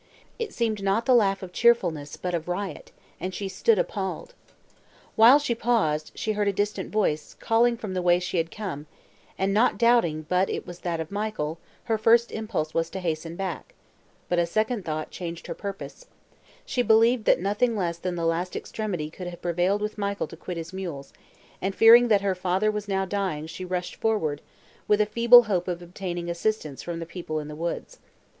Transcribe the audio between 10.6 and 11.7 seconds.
was that of Michael,